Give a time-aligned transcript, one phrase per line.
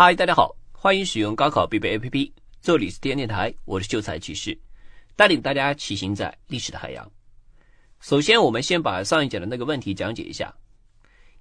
[0.00, 2.30] 嗨，大家好，欢迎使用高考必备 APP，
[2.62, 4.56] 这里是天电台，我是秀才骑士，
[5.16, 7.10] 带领大家骑行在历史的海洋。
[7.98, 10.54] 首先，我们先把上一讲的那个问题讲解一下。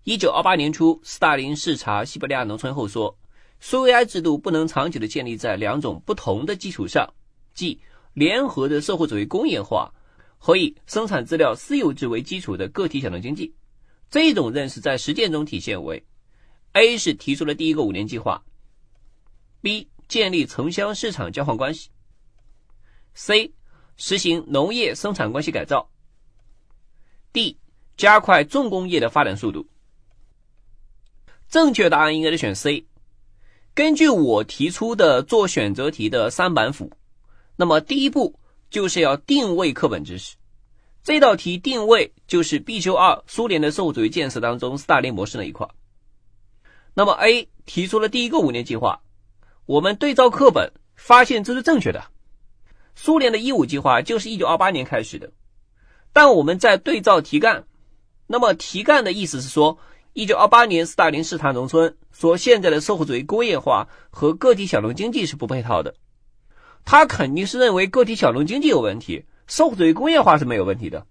[0.05, 3.15] 一九二八年初，斯大林视察西伯利亚农村后说，
[3.59, 7.07] 苏维埃制度不能长久的建立在两种不同的基础上，
[7.53, 7.79] 即
[8.15, 9.93] 联合的社会主义工业化
[10.39, 13.53] 和以生产资料私有制为基础的个体小农经济。
[14.09, 16.03] 这种认识在实践中体现为
[16.77, 18.43] ：A 是提出了第一个五年计划
[19.63, 21.89] ；B 建立城乡市场交换关系
[23.15, 23.51] ；C
[23.95, 25.89] 实行农业生产关系改造。
[27.33, 27.57] D.
[27.97, 29.67] 加快重工业的发展速度。
[31.49, 32.85] 正确答案应该是选 C。
[33.73, 36.91] 根据我提出的做选择题的三板斧，
[37.55, 40.35] 那么第一步就是要定位课本知识。
[41.03, 45.67] 这道题定位就是必修二苏联的社会主义建设当中斯大林模式那一块。
[46.97, 49.01] 那么 A 提出了第一个五年计划，
[49.67, 52.05] 我们对照课本发现这是正确的。
[52.95, 55.31] 苏联的一五计划就是一九二八年开始的。
[56.11, 57.65] 但我们在对照题干，
[58.25, 59.77] 那么题干的意思是说，
[60.13, 65.93] 一九二八年斯大林视察农村，说现在的社会主义工业化和个体小农经济是不配套的。
[66.83, 71.05] 他肯定是认为个体小农经济有问题，社会主义工业化是没有问题的。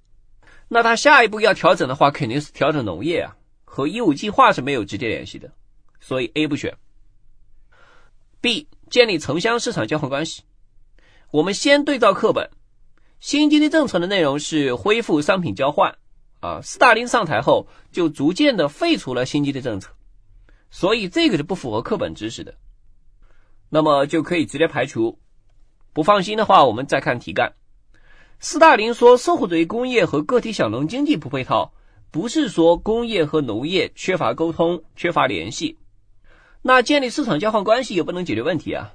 [0.66, 5.52] 那他下一步要调整的话，肯定是调整农业啊，和一五计划是没有直接联系的，
[6.00, 6.76] 所以 A 不选。
[8.40, 10.42] B 建立城乡市场交换关系，
[11.30, 12.50] 我们先对照课本。
[13.18, 15.96] 新经济政策的内容是恢复商品交换，
[16.40, 19.90] 啊，斯大林上台后就逐渐的废除了新经济政策，
[20.70, 22.54] 所以这个是不符合课本知识的，
[23.70, 25.18] 那么就可以直接排除。
[25.92, 27.54] 不放心的话，我们再看题干。
[28.38, 31.72] 斯大林说社会主义工业和个体小农经济不配套，
[32.10, 35.78] 不是说工业和农业缺乏沟通、缺乏联系，
[36.66, 38.92] 那建立市场交换关系也不能解决问题啊。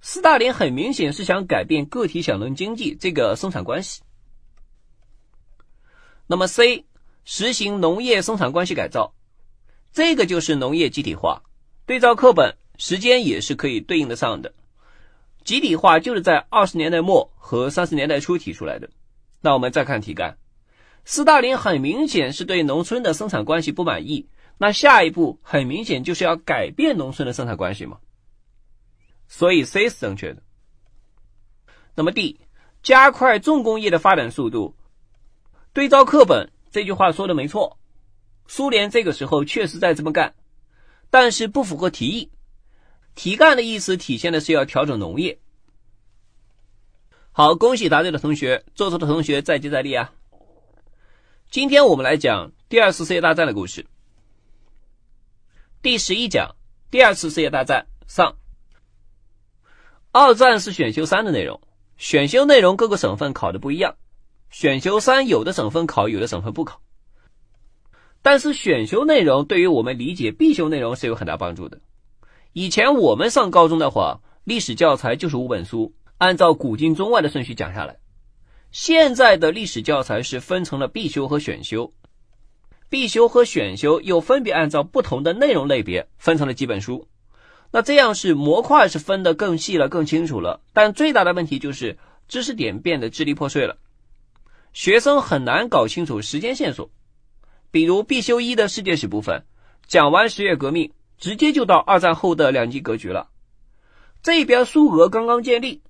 [0.00, 4.02] 斯大林很明显是想改变个体小农经济这个生产关系。
[6.28, 6.84] 那么 C
[7.24, 9.14] 实行农业生产关系改造，
[9.92, 11.42] 这个就是农业集体化。
[11.86, 14.54] 对照课本，时间也是可以对应得上的。
[15.42, 18.88] 集体化就是在二十年代末和三十年代初提出来的。
[19.40, 20.38] 那我们再看题干，
[21.04, 24.28] 斯大林很明显是对农村的生产关系不满意，
[24.58, 27.98] 那下一步很明显就是要改变农村的生产关系嘛。
[29.26, 30.42] 所以 C 是正确的。
[31.94, 32.38] 那么 D，
[32.82, 34.74] 加快重工业的发展速度。
[35.72, 37.78] 对照课本，这句话说的没错，
[38.46, 40.34] 苏联这个时候确实在这么干，
[41.10, 42.30] 但是不符合题意。
[43.14, 45.38] 题干的意思体现的是要调整农业。
[47.32, 50.12] 好，恭喜答对的同学，做错的同学再接再厉啊！
[51.50, 53.86] 今天我们来讲第二次世界大战的故事。
[55.82, 56.54] 第十一讲，
[56.92, 58.36] 第二次世界大战上。
[60.12, 61.60] 二战是选修三的内容，
[61.96, 63.96] 选修内容各个省份考的不一样。
[64.48, 66.80] 选修三有的省份考，有的省份不考。
[68.22, 71.80] 但是选修内容对于我们理解必修内容是有很大帮助的。
[72.52, 77.98] 以前我们上高中的话，历史教材就是五本书，按照古今中外的顺序讲下来。
[78.70, 81.92] 现在的历史教材是分成了必修和选修，
[82.92, 87.08] 必修和选修又分别按照不同的内容类别分成了几本书。
[87.70, 91.96] 那这样是模块是分得更细了、更清楚了，但最大的问题就是
[92.28, 93.78] 知识点变得支离破碎了，
[94.74, 96.90] 学生很难搞清楚时间线索。
[97.70, 99.42] 比如必修一的世界史部分，
[99.86, 103.30] 讲完十月革命，直接就到二战后的两极格局了。
[104.22, 105.80] 这边苏俄刚刚建立，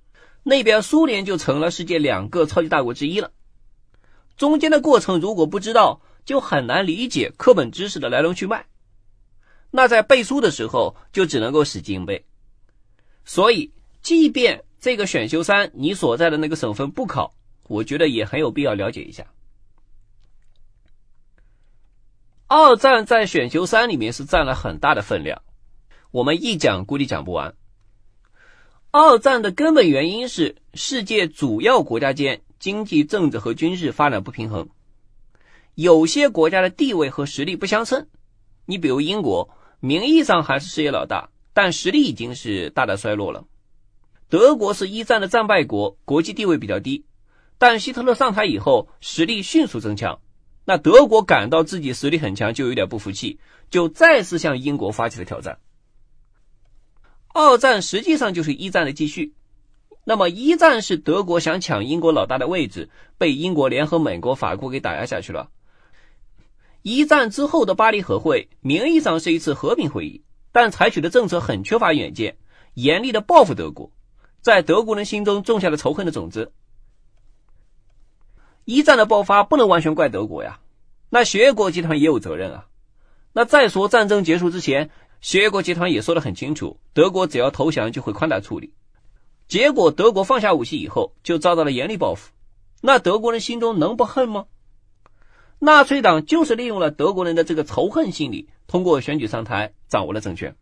[0.43, 3.31] 那边苏联就成了世界两个超级大国之一了。
[4.37, 8.65] 中间的过程如果不知道，就很难理解课本知识的来龙去脉。
[9.71, 12.23] 那在背书的时候就只能够使劲背，
[13.25, 17.33] 所以即便这个选修三你所在的那个省份不考，
[17.67, 19.25] 我觉得也很有必要了解一下。
[22.47, 25.41] 二战在选修三里面是占了很大的分量，
[26.11, 27.55] 我们一讲估计讲不完。
[28.91, 34.69] 二战的根本原因是世界主要国家间经济、政治和军事发展不平衡，
[35.75, 38.07] 有些国家的地位和实力不相称，
[38.65, 39.49] 你比如英国。
[39.79, 43.43] 名义上还是世界老大，但实力已经是大大衰落了。
[44.29, 47.03] 德国是一战的战败国，国际地位比较低，
[47.57, 50.21] 但希特勒上台以后，实力迅速增强。
[50.63, 53.39] 那德国感到自己实力很强，就有点不服气，
[53.69, 55.59] 就再次向英国发起了挑战。
[57.33, 59.33] 二战实际上就是一战的继续。
[60.05, 65.49] 那么一战是德国想抢英国老大的位置，被英国联合美国、法国给打压下去了。。
[66.83, 70.21] 一战之后的巴黎和会名义上是一次和平会议，
[70.51, 72.35] 但采取的政策很缺乏远见，
[72.73, 73.89] 严厉的报复德国，
[74.41, 76.51] 在德国人心中种下了仇恨的种子。
[78.65, 80.59] 一战的爆发不能完全怪德国呀，
[81.09, 82.67] 那协约国集团也有责任啊。
[83.31, 84.89] 那再说战争结束之前，
[85.21, 88.73] 协约国集团也说得很清楚，德国只要投降就会宽大处理。
[89.47, 92.31] 结果德国放下武器以后，就遭到了严厉报复。
[92.81, 94.47] 那德国人心中能不恨吗？
[95.65, 100.53] 纳粹党就是利用了德国人的这个仇恨心理，通过选举上台，掌握了政权。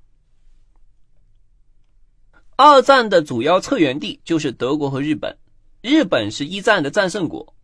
[2.56, 5.39] 二战的主要策源地就是德国和日本，
[5.81, 7.56] 日本是一战的战胜国，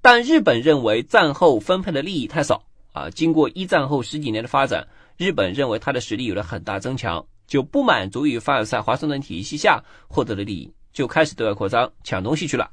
[0.00, 2.64] 但日本认为战后分配的利益太少。
[2.92, 4.88] 啊，经过一战后十几年的发展，
[5.18, 12.70] 日本认为他的实力有了很大增强，就不满足于凡尔赛华盛顿体系下获得的利益，就开始对外扩张，抢东西去了。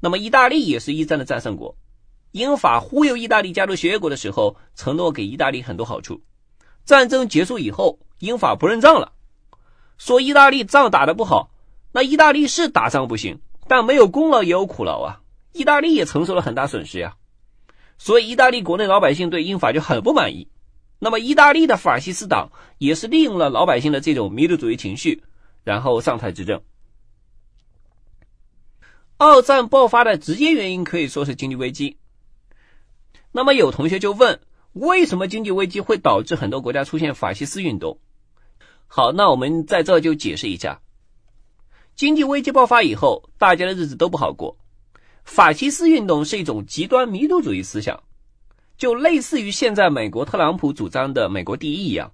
[0.00, 1.76] 那么，意大利也是一战的战胜国，
[2.36, 6.20] 英法忽悠意大利加入协约国的时候，承诺给意大利很多好处。
[6.84, 9.12] 战争结束以后，英法不认账了，
[9.96, 11.50] 说意大利仗打得不好。
[11.92, 15.22] 那意大利是打仗不行，但没有功劳也有苦劳啊，
[15.54, 17.16] 意大利也承受了很大损失呀。
[17.96, 20.46] 所以，意大利国内老百姓对英法就很不满意。
[20.98, 25.22] 那么，意大利的法西斯党也是利用了老百姓的这种民族主义情绪，
[25.64, 26.60] 然后上台执政。
[29.16, 31.96] 二战爆发的直接原因可以说是经济危机。
[33.36, 34.40] 那么，有同学就问：
[34.72, 37.98] 为什么经济危机会导致很多国家出现法西斯运动？
[38.86, 40.80] 好，那我们在这就解释一下：
[41.94, 44.56] 经济危机爆发以后，大家的日子都不好过。
[45.22, 48.04] 法西斯运动是一种极端民族主义思想，
[48.78, 52.12] 就类似于现在美国特朗普主张的“美国第一”一样，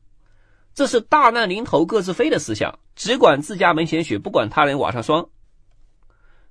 [0.75, 5.29] 这是大难临头各自飞的思想，只管自家门前雪，不管他人瓦上霜。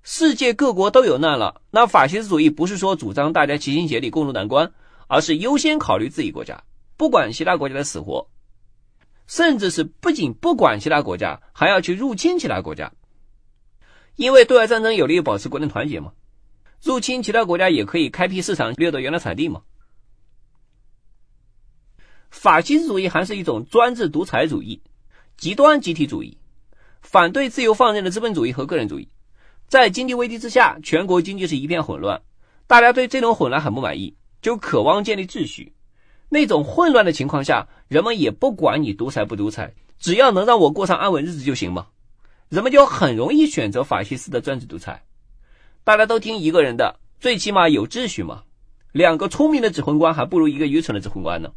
[0.03, 4.73] 世界各国都有难了，那法西斯主义不是说主张大家齐心协力共度难关，
[5.07, 6.63] 而是优先考虑自己国家，
[6.97, 8.27] 不管其他国家的死活，
[9.27, 12.93] 甚至是不仅不管其他国家，还要去入侵其他国家，
[14.15, 16.13] 因为对外战争有利于保持国内团结嘛。
[16.81, 19.61] 入侵其他国家也可以开辟市场，掠夺原来产地嘛？
[22.31, 24.81] 法西斯主义还是一种专制独裁主义、
[25.37, 26.39] 极端集体主义，
[27.01, 29.07] 反对自由放任的资本主义和个人主义。
[29.71, 32.21] 在经济危机之下，全国经济是一片混乱，
[32.67, 35.71] 大家对这种混乱很不满意，就渴望建立秩序。
[36.27, 41.87] 那种混乱的情况下，人们也不管你独裁不独裁，只要能让我过上安稳日子就行嘛。
[42.49, 45.01] 人们就很容易选择法西斯的专制独裁。
[45.85, 48.43] 大家都听一个人的，最起码有秩序嘛。
[48.91, 51.49] 两个聪明的指挥官还不如一个愚蠢的指挥官呢。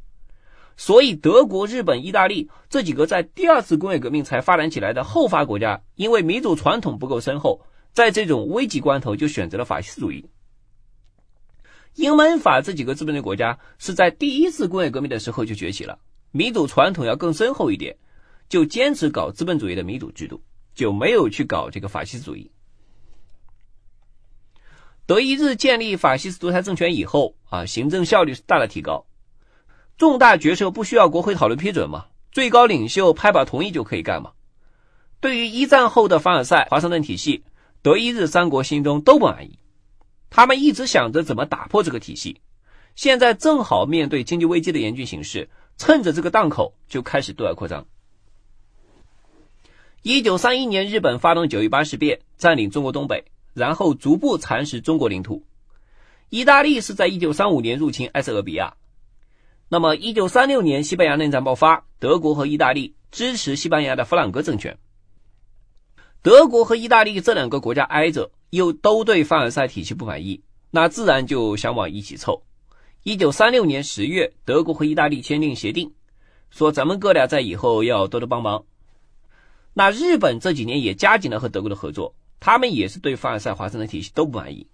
[0.76, 7.60] 所以，德国、日本、意大利这几个在第二次工业革命才发展起来的后发国家，因为民主传统不够深厚，
[7.94, 10.26] 在这种危急关头就选择了法西斯主义。
[11.94, 16.00] 英美法这几个资本主义国家是在第一次工业革命的时候就崛起了，
[16.32, 17.96] 民主传统要更深厚一点，
[18.49, 20.43] 就坚持搞资本主义的民主制度，
[20.75, 22.50] 就没有去搞这个法西斯主义。
[25.06, 29.06] 德意日建立法西斯独裁政权以后啊，行政效率是大大提高，
[29.96, 34.32] 重大决策不需要国会讨论批准嘛，最高领袖拍板同意就可以干嘛。
[35.20, 37.44] 对于一战后的凡尔赛华盛顿体系，
[37.84, 39.58] 德意日三国心中都不满意，
[40.31, 42.40] 他们一直想着怎么打破这个体系，
[42.96, 47.86] 现在正好面对经济危机的严峻形势，趁着这个档口就开始对外扩张。
[50.00, 53.26] 一九三一年，日本发动九一八事变，占领中国东北。
[53.53, 55.44] 然后逐步蚕食中国领土。
[56.31, 58.74] 意大利是在一九三五年入侵埃塞俄比亚。
[59.69, 64.79] 那么，一九三六年西班牙内战爆发，德国和意大利支持西班牙的弗朗哥政权。
[66.24, 70.40] 德国和意大利这两个国家挨着，又都对凡尔赛体系不满意，
[70.70, 72.43] 那自然就想往一起凑。
[73.02, 75.93] 一九三六年十月，德国和意大利签订协定，
[76.48, 78.64] 说咱们哥俩在以后要多多帮忙。
[79.74, 82.14] 那日本这几年也加紧了和德国的合作。
[82.40, 84.66] 他们也是对凡尔赛华盛顿体系都不满意。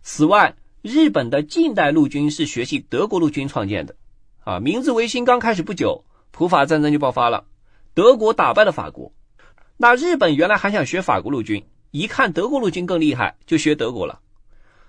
[0.00, 3.94] 此外，日本的近代陆军是学习德国陆军创建的，
[4.44, 7.44] 啊，明治维新刚开始不久，普法战争就爆发了，
[7.92, 9.12] 德国打败了法国。
[9.82, 14.20] 那日本原来还想学法国陆军，一看德国陆军更厉害，就学德国了。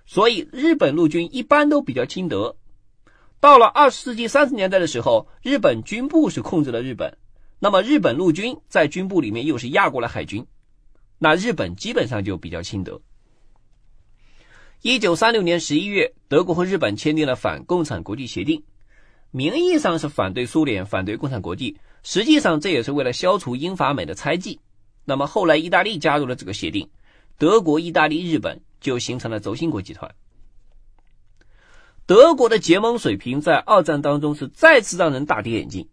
[0.06, 2.54] 所以，日本陆军一般都比较亲德。
[3.40, 7.18] 到了二十世纪三十年代的时候，日本军部是控制了日本，
[7.58, 10.46] 那么日本陆军在军部里面又是压过了海军。
[11.20, 13.00] 那日本基本上就比较亲德。
[14.82, 18.62] 一九三六年十一月，德国和日本签订了反共产国际协定，
[19.32, 24.60] 名义上是反对苏联、反对共产国际，实际上这也是为了消除英法美的猜忌。
[25.06, 26.90] 那么后来意大利加入了这个协定，
[27.38, 30.14] 德国、意大利、日本就形成了轴心国集团。
[32.06, 35.88] 德国的结盟水平在二战当中是再次让人大跌眼镜，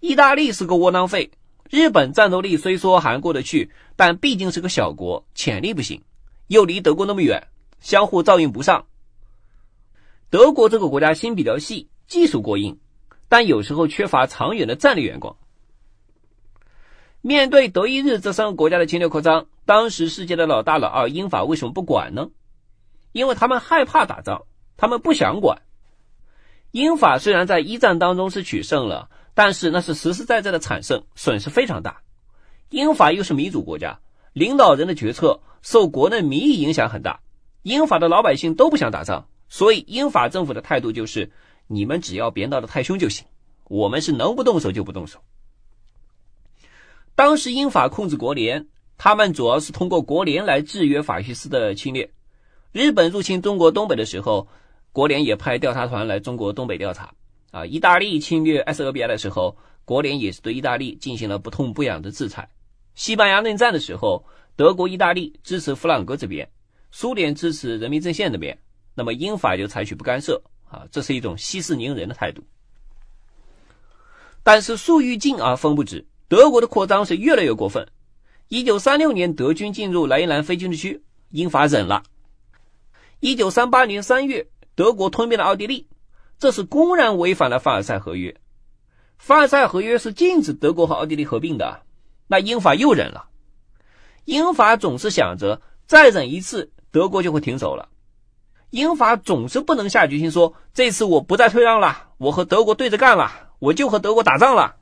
[0.00, 1.30] 意大利是个窝囊废。
[1.68, 6.02] 日本战斗力虽说还过得去，但毕竟是个小国，潜力不行，
[6.48, 7.46] 又离德国那么远，
[7.80, 8.86] 相互照应不上。
[10.30, 12.78] 德国这个国家心比较细，技术过硬，
[13.28, 15.36] 但有时候缺乏长远的战略眼光。
[17.22, 22.28] 面对德意日这三个国家的侵略扩张，当时世界的老大老二英法为什么不管呢？
[23.12, 24.42] 因为他们害怕打仗，
[24.76, 25.62] 他们不想管。
[26.70, 29.08] 英法虽然在一战当中是取胜了。
[29.32, 32.02] 但是那是实实在在的惨胜，损失非常大。
[32.68, 34.00] 英法又是民主国家，
[34.32, 37.20] 领导人的决策受国内民意影响很大。
[37.62, 41.30] 英法的老百姓都不想打仗，所以英法政府的态度就是：
[41.68, 43.24] 你们只要别闹得太凶就行，
[43.68, 45.20] 我们是能不动手就不动手。
[47.14, 52.10] 当时英法控制国联，他们主要是通过国联来制约法西斯的侵略。
[52.72, 54.48] 日本入侵中国东北的时候，
[54.92, 57.12] 国联也派调查团来中国东北调查。
[57.50, 62.48] 啊，意大利侵略埃塞俄比亚的时候，国联也是对意大利进行了不痛不痒的制裁。
[62.94, 64.24] 西班牙内战的时候，
[64.54, 66.48] 德国、意大利支持弗朗哥这边，
[66.92, 68.56] 苏联支持人民阵线那边，
[68.94, 70.40] 那么英法就采取不干涉。
[70.68, 72.44] 啊，这是一种息事宁人的态度。
[74.44, 77.88] 但是树欲静而风不止，德国的扩张是越来越过分。
[78.46, 82.04] 一九三六年，德军进入莱茵兰非军事区，英法忍了。
[83.18, 84.46] 一九三八年三月，
[84.76, 85.88] 德国吞并了奥地利。
[86.38, 88.36] 这是公然违反了凡尔赛合约。
[89.18, 91.82] 凡尔赛合约是禁止德国和奥地利合并的，
[92.28, 93.28] 那英法又忍了。
[94.24, 97.88] 英法总是想着再忍一次，德国就会停手了。
[98.70, 104.76] 英法总是不能下决心说这次我不再退让了，我和德国对着干了，我就和德国打仗了。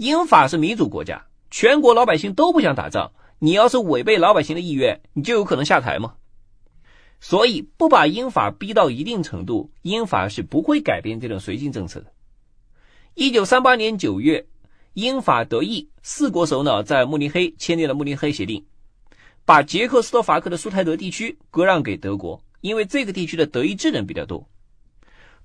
[0.00, 6.14] 英法是民主国家，全国老百姓都不想打仗，你要是违背老百姓的意愿，你就有可能下台吗？
[7.20, 12.06] 所以，不把英法逼到一定程度，英法是不会改变这种绥靖政策的。
[13.12, 14.46] 一九三八年九月，
[14.94, 18.64] 英法德意四国首脑在慕尼黑签订了慕尼黑协定，
[19.44, 24.48] 把捷克斯洛伐克的苏台德地区割让给德国，因为这个地区的德意志人比较多。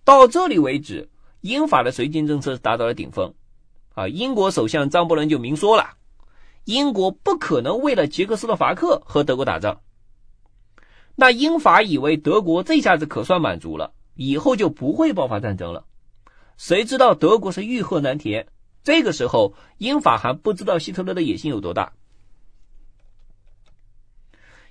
[0.06, 1.10] 到这里为止，
[1.42, 3.34] 英法的绥靖政策达到了顶峰。
[3.96, 5.96] 啊，英国首相张伯伦就明说了，
[6.66, 9.82] 英国不可能为了捷克斯洛伐克和德国打仗。
[11.16, 15.86] 那英法以为德国这下子可算满足了，以后就不会爆发战争了。
[16.58, 18.48] 谁知道德国是欲壑难填。
[18.84, 21.94] 这个时候，英法还不知道希特勒的野心有多大。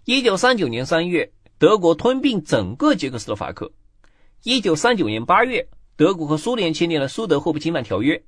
[0.04, 3.72] 一九三九年三月，德国吞并整个捷克斯洛伐克。
[4.42, 5.66] 一九三九年八月，
[5.96, 8.22] 德国和苏联签订了苏德互不侵犯条约。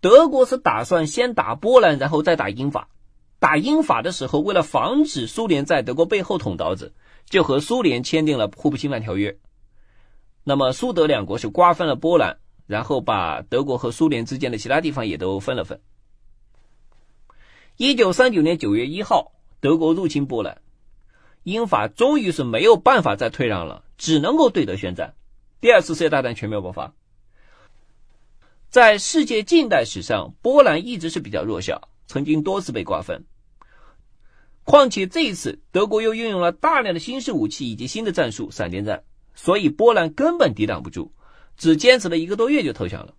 [0.00, 2.88] 德国是打算先打波兰，然后再打英法。
[3.38, 6.94] 打英法的时候，为了防止苏联在德国背后捅刀子。
[7.28, 9.38] 就和苏联签订了互不侵犯条约，
[10.42, 15.80] 那么苏德两国是瓜分了波兰，然后把德国和苏联之间的其他地方也都分了分。
[17.76, 19.30] 一九三九年九月一号，
[19.60, 20.60] 德国入侵波兰，
[21.44, 25.14] 英法终于是没有办法再退让了，只能够对德宣战。
[25.60, 26.94] 第二次世界大战全面爆发。
[28.70, 33.24] 在世界近代史上，波兰一直是比较弱小，曾经多次被瓜分。
[34.62, 39.02] 况且这一次，德国又运用了大量的新式武器以及新的战术——闪电战，
[39.34, 41.10] 所以波兰根本抵挡不住，
[41.56, 43.14] 只坚持了一个多月就投降了。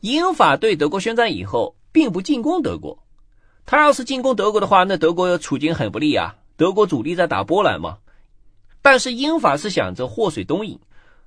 [0.00, 3.04] 英法对德国宣战以后，并不进攻德国。
[3.66, 6.38] 他要是进攻德国的话，那德国处境很不利啊！
[6.56, 7.98] 德国主力在打波兰嘛。
[8.82, 10.80] 但是英法是想着祸水东引，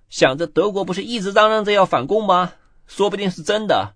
[0.09, 2.53] 想着德国不是一直嚷嚷着要反攻吗？
[2.87, 3.93] 说不定是真的。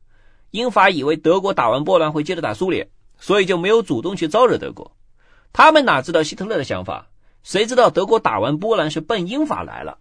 [0.52, 2.90] 英法以为德国打完波兰会接着打苏联。
[3.20, 4.98] 所以就没有主动去招惹德国，
[5.54, 7.08] 他们哪知道希特勒的想法？
[7.42, 10.00] 谁知道德国打完波兰是奔英法来了？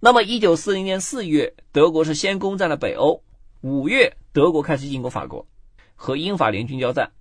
[0.00, 3.22] 那么，一九四零年四月，德国是先攻占了北欧，
[3.60, 5.46] 五月德国开始进攻法国，
[5.94, 7.12] 和英法联军交战。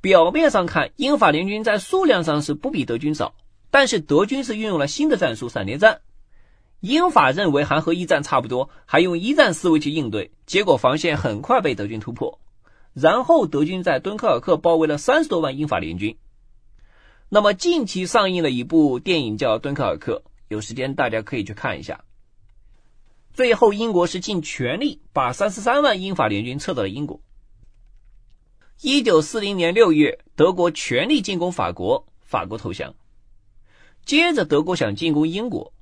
[0.00, 3.34] 表面上看，英法联军在数量上是不比德军少，
[3.70, 6.00] 但是德军是运用了新的战术——闪电战。
[6.80, 12.38] 英法认为还和一战差不多，还用一战思维去应对，结果防线很快被德军突破。
[12.94, 16.16] 然后德军在敦刻尔克包围了三十多万英法联军。
[17.28, 22.04] 那么近期上映了一部电影叫《敦刻尔克》，有时间大家可以去看一下。
[23.32, 27.20] 最后英国是尽全力把三十三万英法联军撤到了英国。
[28.80, 32.94] 一九四零年六月，德国全力进攻法国，法国投降。
[34.04, 35.72] 接着德国想进攻英国，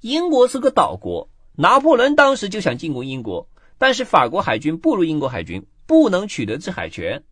[0.00, 5.66] 英国是个岛国，拿破仑当时就想进攻英国，但是法国海军不如英国海军。
[5.88, 7.24] 不能取得制海权，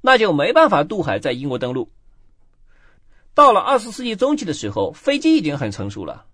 [0.00, 1.92] 那就没办法渡海在英国登陆。
[3.34, 6.24] 到了二十世纪中期的时候，飞机已经很成熟了，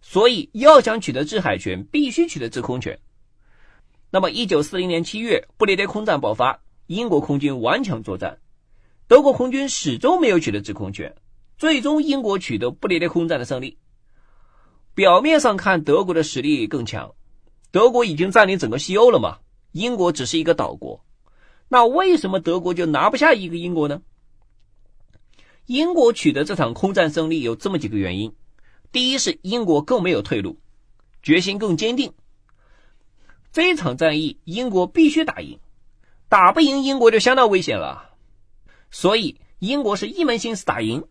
[0.00, 2.98] 所以要想取得制海权，必须取得制空权。
[4.10, 8.40] 那么，一九四零年七月，不列颠空战爆发，英国空军顽强作战，
[9.06, 11.14] 德国空军始终没有取得制空权，
[11.56, 13.78] 最终英国取得不列颠空战的胜利。
[14.94, 17.14] 表面上看，德国的实力更强，
[17.70, 19.38] 德国已经占领整个西欧了嘛，
[19.72, 21.04] 英国只是一个岛国。
[21.68, 24.02] 那为什么德国就拿不下一个英国呢？
[25.66, 28.34] 英国取得这场空战胜利有这么几个原因：
[28.90, 30.58] 第一是英国更没有退路，
[31.22, 32.12] 决心更坚定。
[33.52, 35.58] 这场战役英国必须打赢，
[36.28, 38.10] 打不赢英国就相当危险了。
[38.90, 41.06] 所以英国是一门心思打赢。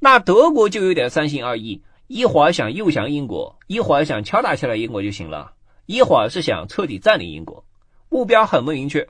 [0.00, 5.52] 那德国就有点三心二意，一会儿想诱降英国，一会儿想敲打下来英国就行了，
[5.84, 7.64] 一会儿是想彻底占领英国。
[8.08, 9.08] 目标很不明确。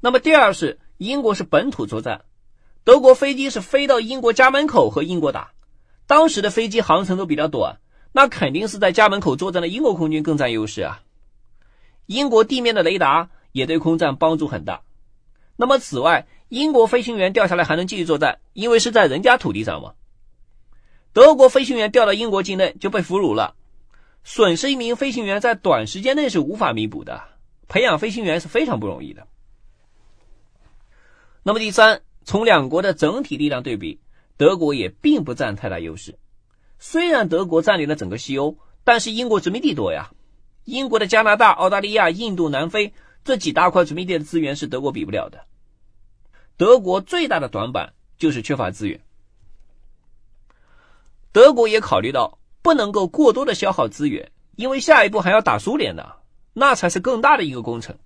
[0.00, 2.24] 那么第二是英国是本土作战，
[2.84, 5.52] 德国飞机是飞到英国家门口和英国打，
[6.06, 7.78] 当时的飞机航程都比较短，
[8.12, 11.02] 那肯定是在家门口作战的英国空军更占优势啊。
[12.06, 14.80] 英国地面的雷达也对空战帮助很大。
[15.56, 19.92] 那么此外，英国飞行员掉下来还能继续作战，因为是在人家土地上嘛。
[21.12, 23.56] 德国飞行员掉到英国境内就被俘虏了。
[24.22, 27.22] 损失一名飞行员在短时间内是无法弥补的，
[27.68, 29.26] 培养飞行员是非常不容易的。
[31.42, 33.98] 那么第三，从两国的整体力量对比，
[34.36, 36.18] 德国也并不占太大优势。
[36.78, 40.10] 虽然德国占领了整个西欧，但是英国殖民地多呀。
[40.64, 42.92] 英国的加拿大、澳大利亚、印度、南非
[43.24, 45.46] 这几大块殖民地的资源是德国比不了的。
[46.58, 49.00] 德国最大的短板就是缺乏资源。
[51.32, 52.36] 德国也考虑到。
[52.62, 56.16] 不能够过多的消耗资源，因为下一步还要打苏联呢，
[56.52, 57.96] 那才是更大的一个工程。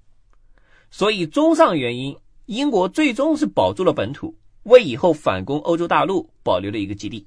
[0.93, 7.26] 所以，综上原因，英国最终是保住了本土，为以后反攻欧洲大陆保留了一个基地。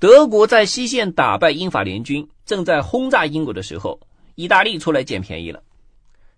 [0.00, 4.00] 德国在西线打败英法联军，正在轰炸英国的时候，
[4.34, 5.62] 意大利出来捡便宜了，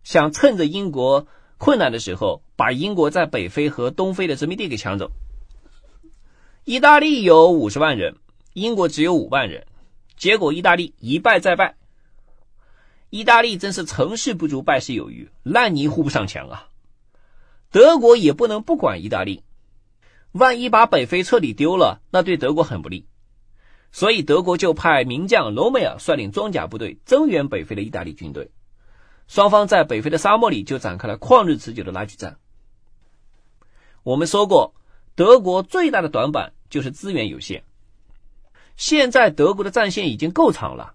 [0.02, 5.10] 想趁着英国困难的时候，把英国在北非和东非的殖民地给抢走。
[6.64, 8.16] 意大利有五十万人，
[8.54, 9.66] 英国只有五万人，
[10.16, 11.76] 结果意大利一败再败。
[13.10, 16.68] 意大利真是成事不足败事有余，烂泥糊不上墙啊！
[17.70, 19.42] 德国也不能不管意大利，
[20.32, 23.04] 万一把北非彻底丢了，那对德国很不利。
[23.92, 28.50] 所以德国就派名将罗美尔率领装甲部队增援北非的意大利军队，
[29.28, 32.38] 双方在北非的沙漠里就展开了旷日持久的拉锯战。
[34.02, 34.72] 我们说过。
[35.16, 37.62] 德国最大的短板就是资源有限。
[38.76, 40.94] 现在德国的战线已经够长了，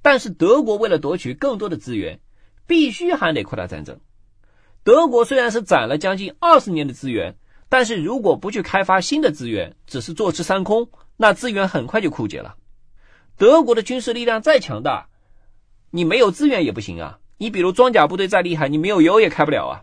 [0.00, 2.20] 但是德国为了夺取更多的资源，
[2.66, 3.98] 必须还得扩大战争。
[4.84, 7.36] 德国虽然是攒了将近二十年的资源，
[7.68, 12.56] 但是如果不去开发新的资源，只是坐吃山空，那资源很快就枯竭了。
[13.36, 15.08] 德国的军事力量再强大，
[15.90, 17.18] 你没有资源也不行啊！
[17.38, 19.82] 你比如装甲部队再厉害，你没有油也开不了啊。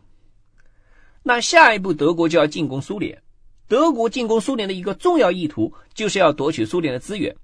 [1.23, 3.21] 那下一步德国就要进攻苏联。
[3.69, 7.37] 德国进攻苏联的一个重要意图，就是要夺取苏联的资源，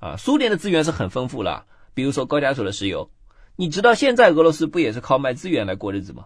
[0.00, 3.10] 啊，苏联的资源是很丰富了，比如说高加索的石油，
[3.54, 6.24] 你知道现在俄罗斯不也是靠卖资源来过日子吗？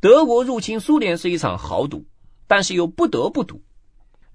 [0.00, 2.06] 德国入侵苏联是一场豪赌，
[2.46, 3.60] 但是又不得不赌。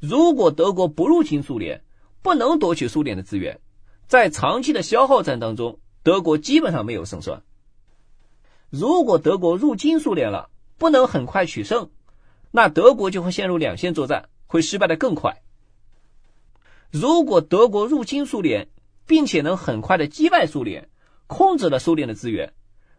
[0.01, 1.81] 如果德国不入侵苏联，
[2.21, 3.61] 不能夺取苏联的资源，
[4.07, 7.41] 在长期的消耗战当中，德国基本上没有胜算。
[8.69, 11.89] 如果德国入侵苏联了，不能很快取胜。
[12.55, 15.41] 那德国就会陷入两线作战，会失败的更快。
[16.91, 18.69] 如果德国入侵苏联，
[19.07, 20.87] 并且能很快的击败苏联，
[21.25, 22.53] 控制了苏联的资源，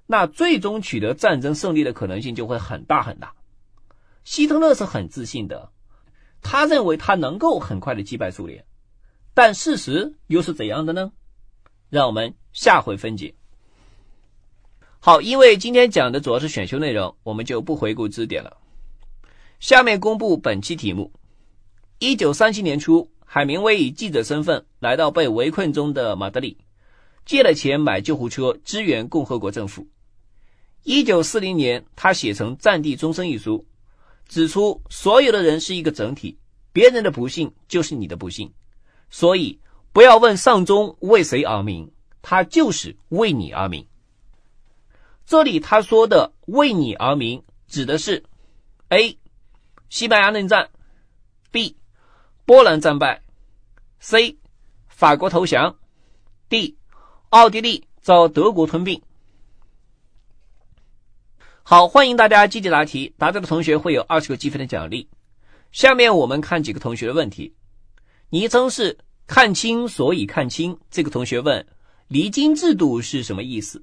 [0.09, 3.33] 那最终取得战争胜利的可能性就会很大很大。
[4.25, 5.71] 希特勒是很自信的，
[6.43, 8.65] 他认为他能够很快的击败苏联，
[9.35, 11.13] 但事实又是怎样的呢？
[11.91, 13.37] 让我们下回分解。
[14.99, 18.57] 好，因为今天讲的主要是选修内容，我们就不回顾知识点了。
[19.65, 21.11] 下面公布本期题目：
[21.99, 26.59] 一九三七年初，海明威以记者身份来到被围困中的马德里，
[27.25, 29.87] 借了钱买救护车支援共和国政府。
[30.83, 33.65] 一九四零年，他写成《战地钟声》一书，
[34.29, 36.37] 指出所有的人是一个整体，
[36.71, 38.53] 别人的不幸就是你的不幸，
[39.09, 39.59] 所以
[39.95, 43.87] 不要问上钟为谁而鸣，他就是为你而鸣。
[45.25, 48.23] 这里他说的“为你而鸣”指的是
[48.91, 49.17] A。
[49.95, 50.71] 西班牙内战
[51.53, 51.77] ，B，
[52.45, 53.23] 波兰战败
[54.01, 54.37] ，C，
[54.89, 55.77] 法国投降
[56.49, 56.77] ，D，
[57.29, 59.01] 奥地利遭德国吞并。
[61.63, 65.09] 好，欢迎大家积极答题，答对的同学会有二十个积分的奖励。
[65.71, 67.55] 下面我们看几个同学的问题。
[68.31, 70.77] 昵称是看清，所以看清。
[70.91, 71.65] 这个同学问：
[72.09, 73.81] 离京制度是什么意思？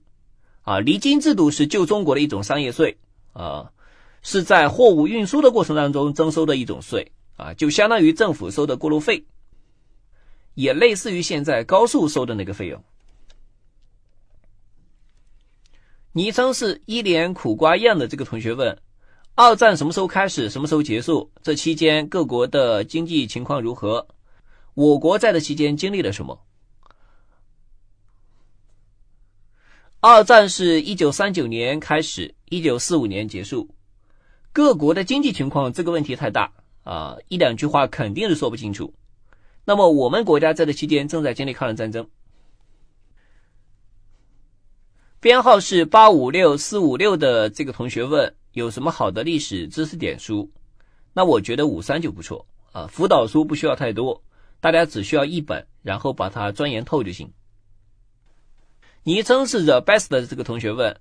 [0.63, 2.97] 啊，离京制度是旧中国的一种商业税
[3.31, 3.71] 啊，
[4.21, 9.25] 是在货物运输的过程当中征收的一种税啊，就相当于政府收的过路费，
[10.53, 12.83] 也类似于现在高速收的那个费用。
[16.13, 18.77] 昵称是一脸苦瓜样的这个同学问：
[19.33, 20.49] 二战什么时候开始？
[20.49, 21.31] 什么时候结束？
[21.41, 24.07] 这期间各国的经济情况如何？
[24.73, 26.41] 我国在这期间经历了什么？
[30.01, 33.73] 二战是一九三九年开始，一九四五年结束。
[34.53, 36.51] 各国的经济情况这个问题太大
[36.83, 38.93] 啊，一两句话肯定是说不清楚。
[39.63, 42.09] 那么我们国家在这期间正在经历抗日战争。
[45.19, 50.49] 编号是八五六四五六的这个同学问有什么好的历史知识点书？
[51.13, 54.23] 那我觉得五三就不错啊，辅导书不需要太多，
[54.59, 57.31] 大家只需要一本，然后把它钻研透就行。
[59.03, 60.99] 昵称是 the best 的这个同学问，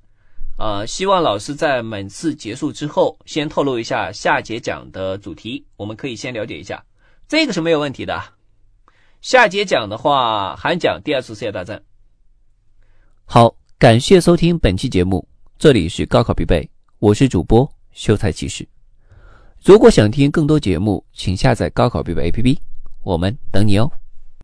[0.61, 6.85] 呃，希望老师在每次结束之后先透露一下下节讲的主题，我们可以先了解一下，
[7.27, 8.23] 这个是没有问题的。
[9.23, 11.83] 下节讲的话，还讲第二次世界大战。
[13.25, 15.27] 好，感谢收听本期节目，
[15.59, 16.68] 这里是高考必备，
[16.99, 18.68] 我是主播秀才骑士。
[19.64, 22.59] 如果想听更多节目，请下载高考必备 APP，
[23.03, 23.90] 我们等你哦。